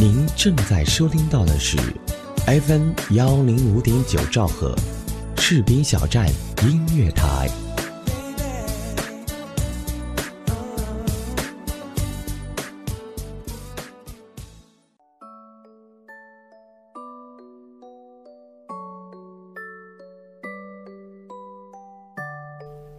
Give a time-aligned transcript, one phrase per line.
[0.00, 1.76] 您正在收听到的是
[2.46, 4.74] FM 幺零五点九兆赫，
[5.36, 6.26] 赤兵小站
[6.62, 7.50] 音乐台。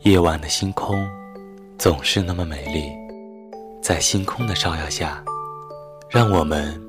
[0.02, 1.04] 夜晚的星空
[1.80, 2.92] 总是那么美丽，
[3.82, 5.24] 在星空的照耀下，
[6.08, 6.80] 让我们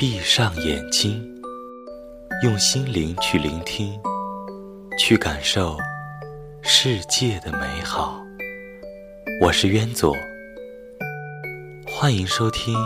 [0.00, 1.22] 闭上眼睛，
[2.42, 4.00] 用心灵去聆听，
[4.98, 5.76] 去感受
[6.62, 8.18] 世界的美好。
[9.42, 10.16] 我是渊左，
[11.86, 12.74] 欢迎收听《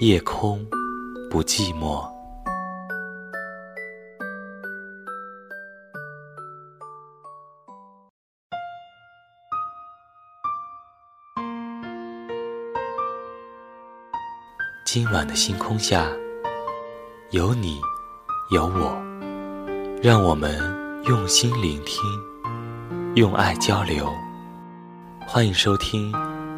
[0.00, 0.66] 夜空
[1.30, 2.00] 不寂寞》。
[14.94, 16.06] 今晚的星空下，
[17.30, 17.80] 有你，
[18.52, 18.96] 有我，
[20.00, 20.56] 让我们
[21.06, 22.00] 用心聆听，
[23.16, 24.08] 用爱交流。
[25.26, 26.12] 欢迎收听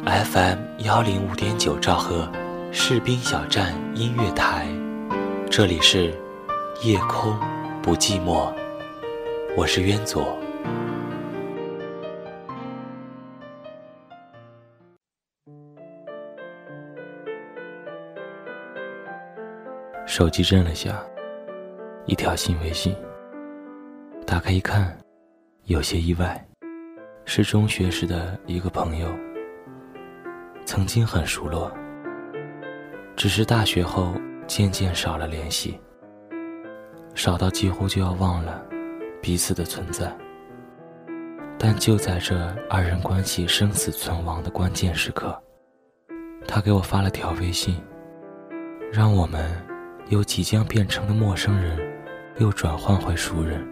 [0.05, 2.31] FM 幺零五点九兆赫
[2.71, 4.67] 士兵小站音乐台，
[5.49, 6.13] 这里是
[6.83, 7.35] 夜空
[7.81, 8.53] 不寂寞，
[9.55, 10.37] 我是渊左。
[20.07, 21.03] 手机震了下，
[22.05, 22.95] 一条新微信。
[24.25, 24.97] 打开一看，
[25.65, 26.47] 有些意外，
[27.25, 29.09] 是中学时的一个朋友。
[30.65, 31.69] 曾经很熟络，
[33.17, 34.13] 只是大学后
[34.47, 35.77] 渐渐少了联系，
[37.13, 38.63] 少到几乎就要忘了
[39.21, 40.09] 彼此的存在。
[41.59, 45.37] 但就在这二人关系生死存亡的关键时刻，
[46.47, 47.75] 他给我发了条微信，
[48.89, 49.66] 让我们。
[50.09, 51.77] 由即将变成的陌生人，
[52.37, 53.67] 又转换回熟人，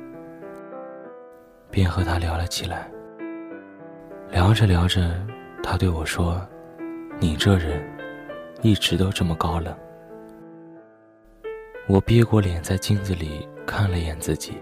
[1.71, 2.91] 便和他聊了起来。
[4.29, 5.15] 聊着聊着，
[5.63, 6.45] 他对我说
[7.19, 7.81] ：“你这人，
[8.61, 9.73] 一直都这么高冷。”
[11.87, 14.57] 我憋过脸，在镜子里看了眼自己，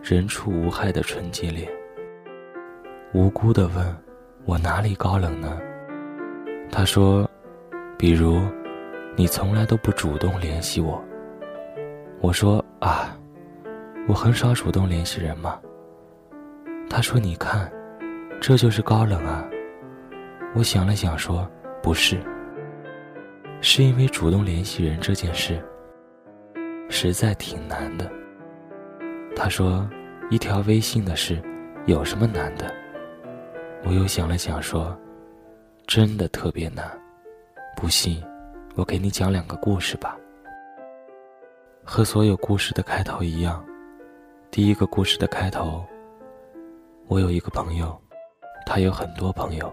[0.00, 1.68] 人畜无害的纯洁脸，
[3.12, 3.96] 无辜的问
[4.46, 5.60] ：“我哪里高冷呢？”
[6.70, 7.28] 他说
[7.98, 8.40] ：“比如。”
[9.14, 11.02] 你从来都不主动联系我。
[12.20, 13.16] 我说啊，
[14.08, 15.60] 我很少主动联系人嘛。
[16.88, 17.70] 他说：“你看，
[18.40, 19.44] 这就是高冷啊。”
[20.54, 21.48] 我想了想说
[21.82, 22.20] ：“不是，
[23.60, 25.62] 是因为主动联系人这件事
[26.88, 28.10] 实在挺难的。”
[29.36, 29.88] 他说
[30.30, 31.40] ：“一条微信的事
[31.86, 32.72] 有什么难的？”
[33.84, 34.96] 我又想了想说
[35.86, 36.86] ：“真的特别难，
[37.76, 38.22] 不信。”
[38.74, 40.16] 我给你讲两个故事吧。
[41.84, 43.62] 和所有故事的开头一样，
[44.50, 45.84] 第一个故事的开头，
[47.06, 48.00] 我有一个朋友，
[48.64, 49.70] 他有很多朋友，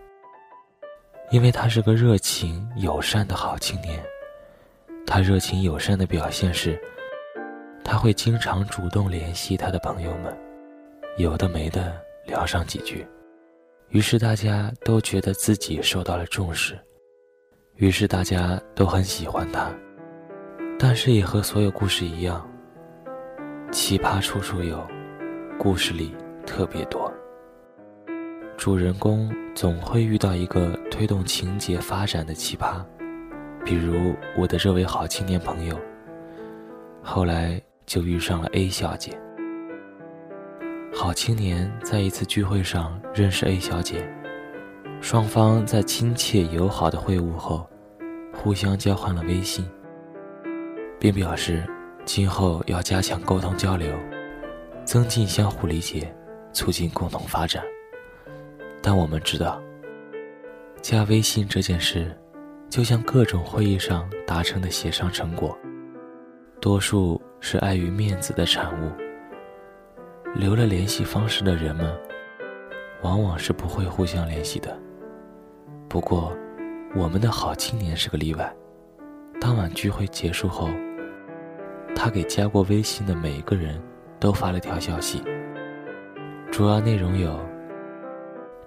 [1.32, 4.04] 因为他是个热情友善的好青年。
[5.06, 6.80] 他热情友善的表现是，
[7.84, 10.38] 他会经常主动联系他的朋友们，
[11.18, 11.96] 有的没的
[12.26, 13.08] 聊上几句，
[13.90, 16.78] 于是大家都觉得自己受到了重视。
[17.80, 19.72] 于是大家都很喜欢他，
[20.78, 22.46] 但是也和所有故事一样，
[23.72, 24.86] 奇葩处处有，
[25.58, 26.14] 故事里
[26.46, 27.10] 特别多。
[28.58, 32.84] 主人公总会遇到一个推动情节发展的奇葩，
[33.64, 35.80] 比如我的这位好青年朋友，
[37.02, 39.18] 后来就遇上了 A 小姐。
[40.94, 44.06] 好青年在一次聚会上认识 A 小姐。
[45.02, 47.68] 双方在亲切友好的会晤后，
[48.34, 49.66] 互相交换了微信，
[51.00, 51.64] 并表示
[52.06, 53.96] 今后要加强沟通交流，
[54.84, 56.14] 增进相互理解，
[56.52, 57.64] 促进共同发展。
[58.84, 59.62] 但我们知道，
[60.82, 62.16] 加微信这件事，
[62.70, 65.58] 就像各种会议上达成的协商成果，
[66.60, 68.92] 多数是碍于面子的产物。
[70.36, 71.98] 留了联系方式的人们，
[73.02, 74.78] 往往是不会互相联系的。
[75.90, 76.32] 不过，
[76.96, 78.56] 我们的好青年是个例外。
[79.42, 80.70] 当晚聚会结束后，
[81.96, 83.82] 他给加过微信的每一个人
[84.20, 85.24] 都发了条消息，
[86.52, 87.40] 主要内容有：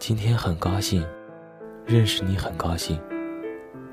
[0.01, 1.07] 今天很高兴
[1.87, 3.01] 认识你，很高兴，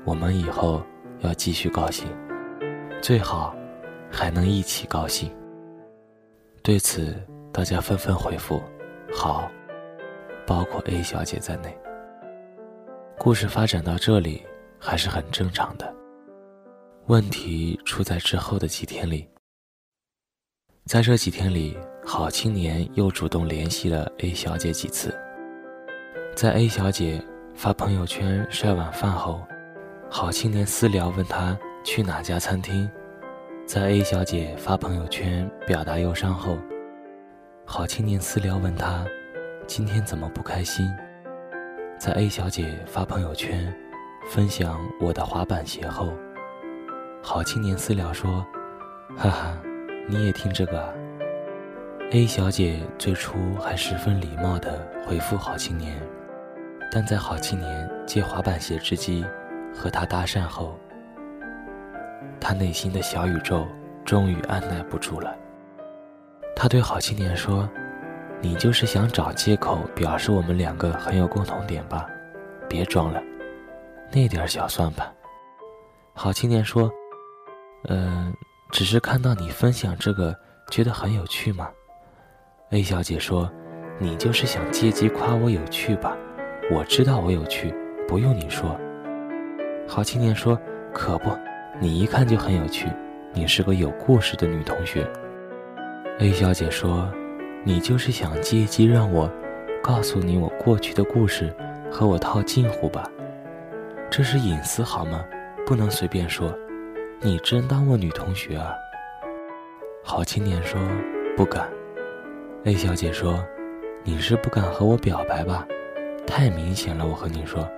[0.04, 0.82] 我们以后
[1.20, 2.08] 要继续高兴，
[3.00, 3.54] 最好
[4.10, 5.30] 还能一起高兴。
[6.64, 7.14] 对此，
[7.52, 8.60] 大家纷纷回复：
[9.12, 9.48] 好，
[10.44, 11.72] 包括 A 小姐在内。
[13.22, 14.42] 故事发展到这里
[14.78, 15.94] 还是很正常的。
[17.08, 19.28] 问题出在之后的几天里。
[20.86, 25.14] 在这几天里，好青年又主动联系了 A 小姐几次。
[26.34, 27.22] 在 A 小姐
[27.54, 29.46] 发朋友圈晒晚饭后，
[30.08, 32.90] 好青年私聊问她去哪家餐厅。
[33.66, 36.56] 在 A 小姐发朋友圈表达忧伤后，
[37.66, 39.06] 好青年私聊问她
[39.66, 40.90] 今天怎么不开心。
[42.00, 43.70] 在 A 小姐发朋友圈
[44.24, 46.14] 分享我的滑板鞋后，
[47.22, 48.42] 好青年私聊说
[49.18, 49.58] ：“哈哈，
[50.08, 50.88] 你也听这个啊
[52.12, 56.00] ？”A 小姐最初还十分礼貌地回复好青年，
[56.90, 59.22] 但在好青年借滑板鞋之机
[59.74, 60.78] 和他搭讪后，
[62.40, 63.68] 他内心的小宇宙
[64.06, 65.36] 终于按耐不住了。
[66.56, 67.68] 他对好青年说。
[68.42, 72.08] 你就是想找借口表示我们两个很有共同点吧？
[72.68, 73.22] 别装了，
[74.10, 75.06] 那点小算盘。
[76.14, 76.90] 好青年说
[77.88, 78.32] ：“嗯，
[78.70, 80.34] 只是看到你分享这个，
[80.70, 81.68] 觉得很有趣嘛。
[82.70, 83.50] ”A 小姐说
[84.00, 86.16] ：“你就是想借机夸我有趣吧？
[86.72, 87.74] 我知道我有趣，
[88.08, 88.78] 不用你说。”
[89.86, 90.58] 好青年说
[90.94, 91.30] ：“可不，
[91.78, 92.88] 你一看就很有趣，
[93.34, 95.06] 你是个有故事的女同学。
[96.20, 97.06] ”A 小姐说。
[97.62, 99.30] 你就是想借机让我
[99.82, 101.54] 告诉你我过去的故事，
[101.90, 103.06] 和我套近乎吧？
[104.10, 105.22] 这是隐私好吗？
[105.66, 106.56] 不能随便说。
[107.20, 108.72] 你真当我女同学啊？
[110.02, 110.80] 好青年说
[111.36, 111.68] 不敢。
[112.64, 113.44] A 小姐说，
[114.04, 115.66] 你是不敢和我表白吧？
[116.26, 117.68] 太明显了，我和你说，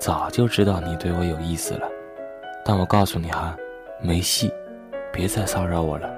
[0.00, 1.88] 早就知道你对我有意思了。
[2.64, 3.56] 但我告诉你哈，
[4.02, 4.52] 没戏，
[5.12, 6.10] 别再骚扰我了。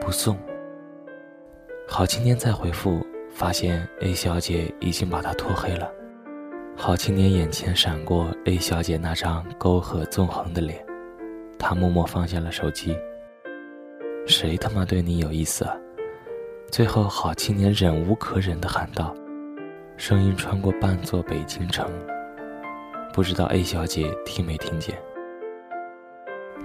[0.00, 0.38] 不送。
[1.90, 5.90] 好青年再回复，发现 A 小姐已经把他拖黑了。
[6.76, 10.84] 好青年眼前闪过 A 小姐那张沟壑纵横的脸，
[11.58, 12.94] 他默默放下了手机。
[14.26, 15.74] 谁他妈对你有意思啊？
[16.70, 19.14] 最后，好青年忍无可忍地喊道，
[19.96, 21.90] 声音穿过半座北京城。
[23.14, 24.94] 不知道 A 小姐听没听见？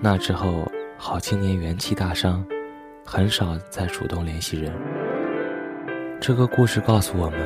[0.01, 2.45] 那之后，好青年元气大伤，
[3.05, 4.73] 很少再主动联系人。
[6.25, 7.37] 这个故事告诉我们，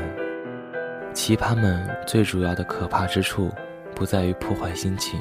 [1.12, 3.50] 奇葩们最主要的可怕之处，
[3.96, 5.20] 不在于破坏心情，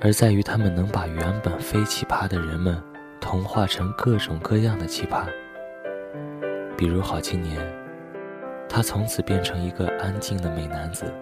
[0.00, 2.80] 而在于他们能把原本非奇葩的人们
[3.20, 5.24] 同化成各种各样的奇葩。
[6.76, 7.60] 比如好青年，
[8.68, 11.12] 他从此变成一个安静的美男子。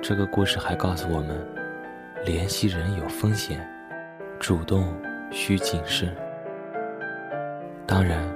[0.00, 1.46] 这个故事还告诉我们，
[2.24, 3.60] 联系人有风险，
[4.40, 4.90] 主动
[5.30, 6.16] 需谨慎。
[7.86, 8.26] 当然，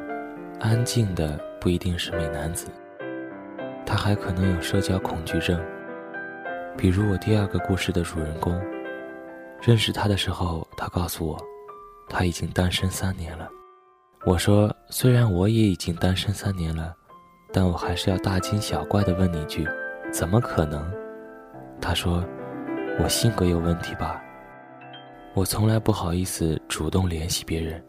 [0.60, 1.40] 安静的。
[1.62, 2.66] 不一定是美男子，
[3.86, 5.64] 他还可能有社交恐惧症。
[6.76, 8.60] 比如我第二个故事的主人公，
[9.62, 11.38] 认识他的时候，他告诉我，
[12.08, 13.48] 他已经单身三年了。
[14.26, 16.92] 我说，虽然我也已经单身三年了，
[17.52, 19.64] 但我还是要大惊小怪地问你一句：
[20.10, 20.92] 怎么可能？
[21.80, 22.24] 他说，
[22.98, 24.20] 我性格有问题吧？
[25.32, 27.80] 我从来不好意思主动联系别人，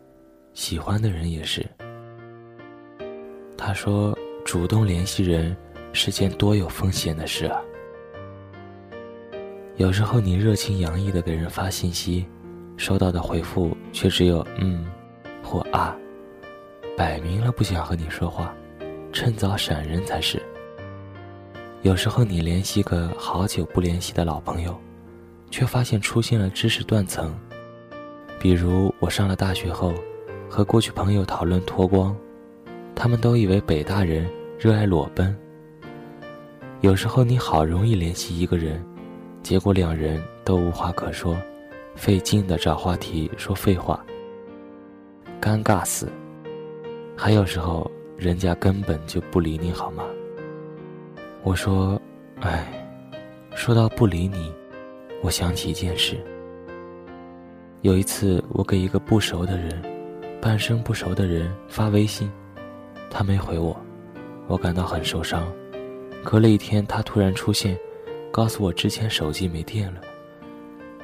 [0.54, 1.66] 喜欢的人也是。
[3.66, 4.14] 他说
[4.44, 5.56] ：“主动联系人
[5.94, 7.62] 是件多有风险的事啊。
[9.78, 12.26] 有时候你热情洋溢的给人发信息，
[12.76, 14.86] 收到的回复却只有‘嗯’
[15.42, 15.96] 或‘啊’，
[16.98, 18.54] 摆明了不想和你说话，
[19.14, 20.44] 趁早闪人才是。
[21.84, 24.78] 有时候你联系个好久不联系的老朋友，
[25.50, 27.34] 却发现出现了知识断层。
[28.42, 29.94] 比如我上了大学后，
[30.50, 32.14] 和过去朋友讨论脱光。”
[32.96, 35.36] 他们都以为北大人热爱裸奔。
[36.82, 38.84] 有时候你好容易联系一个人，
[39.42, 41.38] 结果两人都无话可说，
[41.96, 44.04] 费劲的找话题说废话，
[45.42, 46.12] 尴尬死。
[47.16, 50.04] 还有时候人家根本就不理你好吗？
[51.42, 52.02] 我说，
[52.42, 52.68] 哎，
[53.56, 54.52] 说到不理你，
[55.22, 56.18] 我想起一件事。
[57.82, 59.82] 有一次我给一个不熟的人，
[60.42, 62.32] 半生不熟的人发微信。
[63.14, 63.80] 他没回我，
[64.48, 65.48] 我感到很受伤。
[66.24, 67.78] 隔了一天，他突然出现，
[68.32, 70.02] 告诉我之前手机没电了。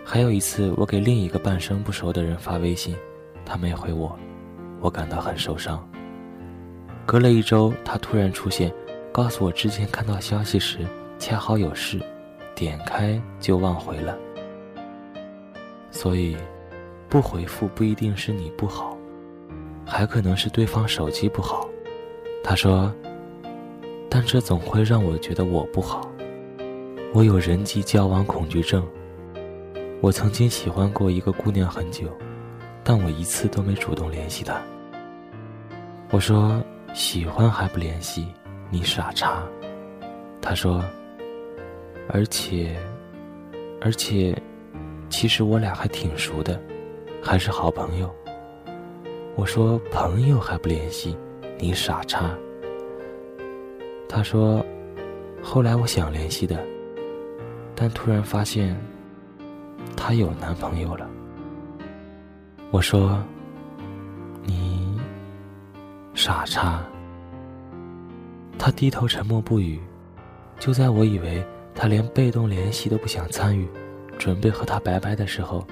[0.03, 2.95] 还有一次，我给另一个半生不熟的人发微信，
[3.45, 4.17] 他没回我，
[4.81, 5.87] 我感到很受伤。
[7.05, 8.73] 隔了一周，他突然出现，
[9.11, 10.79] 告诉我之前看到消息时
[11.19, 11.99] 恰好有事，
[12.55, 14.17] 点开就忘回了。
[15.91, 16.35] 所以，
[17.07, 18.97] 不回复不一定是你不好，
[19.85, 21.69] 还可能是对方手机不好。
[22.43, 22.93] 他说
[24.10, 26.10] ：“但这总会让我觉得我不好，
[27.13, 28.86] 我有人际交往恐惧症。
[30.01, 32.08] 我曾经喜欢过一个姑娘很久，
[32.84, 34.62] 但我一次都没主动联系她。
[36.12, 38.27] 我说喜欢还不联系，
[38.69, 39.43] 你傻叉。
[40.41, 40.84] 他说，
[42.08, 42.75] 而且，
[43.81, 44.36] 而且，
[45.10, 46.60] 其实我俩还挺熟的，
[47.22, 48.10] 还是好朋友。
[49.36, 51.15] 我说朋友还不联系，
[51.59, 52.33] 你傻叉。
[54.07, 54.65] 他说，
[55.43, 56.65] 后来我想联系的，
[57.75, 58.75] 但突然发现，
[59.95, 61.07] 她有男朋友了。
[62.71, 63.21] 我说，
[64.43, 64.97] 你。
[66.15, 66.83] 傻叉。
[68.57, 69.79] 他低头沉默不语，
[70.59, 71.41] 就在我以为
[71.73, 73.65] 他连被动联系都不想参与，
[74.17, 75.65] 准备和他拜拜的时候，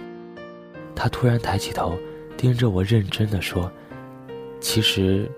[0.96, 1.98] 他突然抬起头，
[2.38, 3.70] 盯着我认真的说
[4.62, 5.29] ：“其实，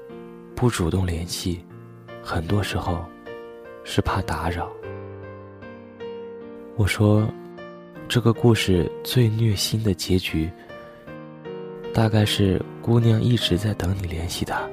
[0.60, 1.63] 不主动联系，
[2.22, 3.06] 很多时候，
[3.86, 4.70] 是怕打扰。”
[6.75, 7.25] 我说
[8.10, 10.51] ：“这个故事最虐心的结局，
[11.94, 14.68] 大概是姑娘一直在等你联系他。”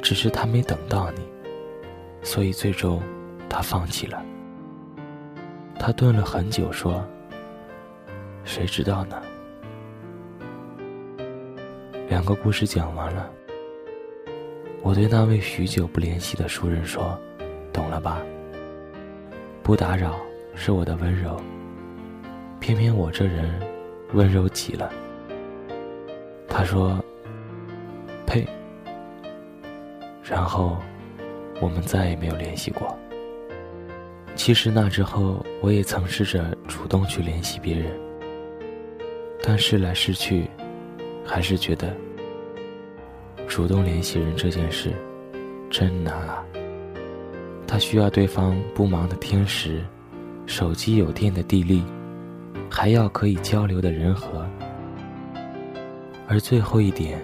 [0.00, 1.22] 只是他没等到你，
[2.22, 3.02] 所以最终，
[3.48, 4.24] 他放弃了。
[5.76, 7.04] 他顿了很久，说
[8.46, 9.20] ：“谁知道呢？”
[12.08, 13.28] 两个故事讲完了，
[14.82, 17.18] 我对那位许久不联系的熟人说
[17.72, 18.20] ：“懂了吧？
[19.62, 20.18] 不打扰
[20.54, 21.40] 是我的温柔，
[22.60, 23.52] 偏偏我这人
[24.14, 24.90] 温柔极了。”
[26.48, 26.98] 他说
[28.26, 28.46] ：“呸。”
[30.24, 30.78] 然后，
[31.60, 32.96] 我们再也没有联系过。
[34.34, 37.92] 其实那之后，我也曾试着主动去联系别人，
[39.42, 40.48] 但试来试去，
[41.24, 41.94] 还是觉得
[43.50, 44.92] 主动联系人这件事
[45.68, 46.44] 真难啊。
[47.66, 49.84] 他需要对方不忙的天时，
[50.46, 51.82] 手机有电的地利，
[52.70, 54.48] 还要可以交流的人和，
[56.28, 57.20] 而最后一点，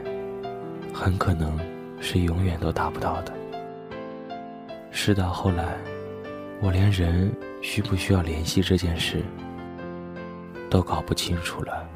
[0.93, 1.57] 很可能。
[1.99, 3.33] 是永远都达不到的。
[4.91, 5.79] 事到后来，
[6.61, 9.25] 我连人需不需要联系这件事
[10.69, 11.89] 都搞不清楚了。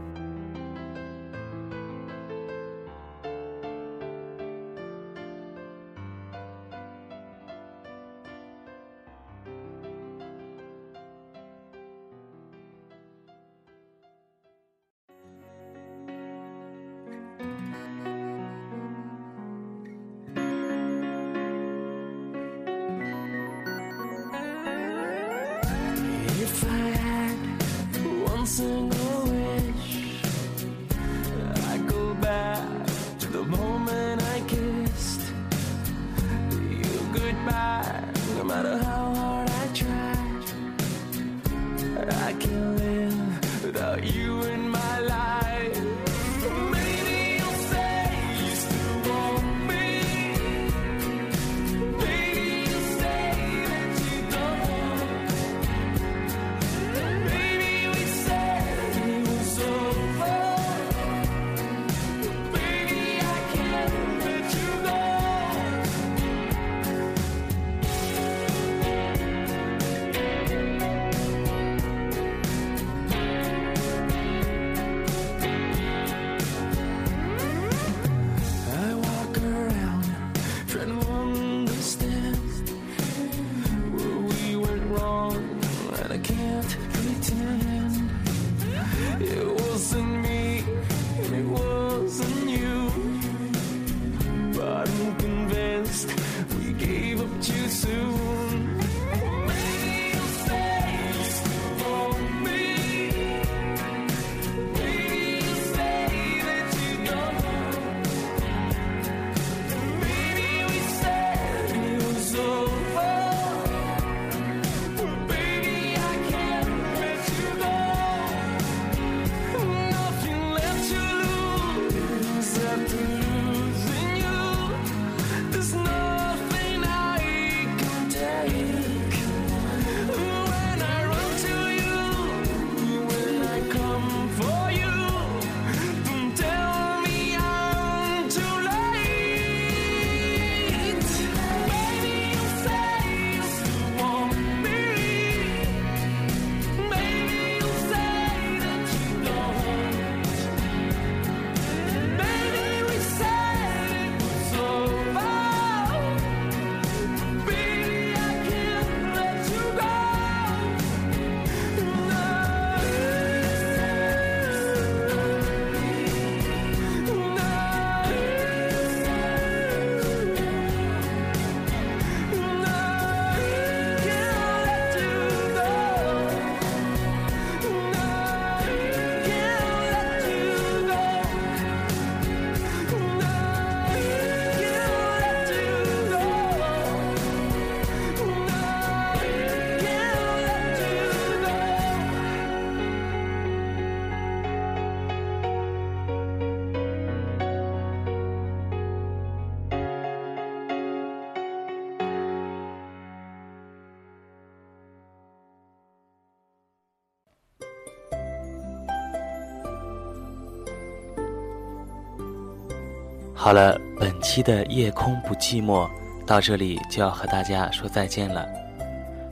[213.43, 215.89] 好了，本期的夜空不寂寞
[216.27, 218.47] 到这里就要和大家说再见了。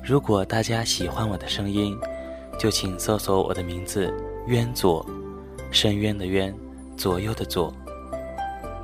[0.02, 1.94] 如果大家喜欢我的声音，
[2.58, 4.10] 就请搜索我的名字
[4.48, 5.04] “渊左”，
[5.70, 6.54] 深渊的渊，
[6.96, 7.70] 左右的左。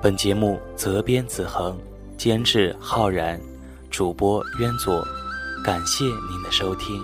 [0.03, 1.81] 本节目责编子恒，
[2.19, 3.41] 监制浩然，
[3.89, 5.03] 主播渊左。
[5.65, 7.01] 感谢您的收听。